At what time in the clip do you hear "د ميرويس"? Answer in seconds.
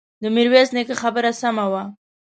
0.21-0.69